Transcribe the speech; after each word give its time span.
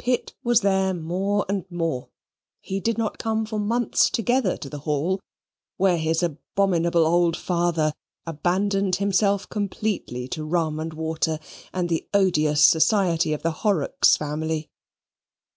Pitt 0.00 0.34
was 0.42 0.62
there 0.62 0.92
more 0.92 1.46
and 1.48 1.64
more. 1.70 2.08
He 2.60 2.80
did 2.80 2.98
not 2.98 3.16
come 3.16 3.46
for 3.46 3.60
months 3.60 4.10
together 4.10 4.56
to 4.56 4.68
the 4.68 4.80
Hall, 4.80 5.20
where 5.76 5.98
his 5.98 6.20
abominable 6.20 7.06
old 7.06 7.36
father 7.36 7.92
abandoned 8.26 8.96
himself 8.96 9.48
completely 9.48 10.26
to 10.30 10.42
rum 10.44 10.80
and 10.80 10.94
water, 10.94 11.38
and 11.72 11.88
the 11.88 12.08
odious 12.12 12.64
society 12.66 13.32
of 13.32 13.44
the 13.44 13.52
Horrocks 13.62 14.16
family. 14.16 14.68